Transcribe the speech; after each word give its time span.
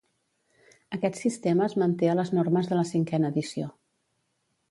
Aquest 0.95 1.19
sistema 1.19 1.67
es 1.67 1.75
manté 1.83 2.09
a 2.13 2.17
les 2.21 2.33
normes 2.37 2.71
de 2.71 2.81
la 2.81 2.87
cinquena 2.95 3.31
edició. 3.35 3.71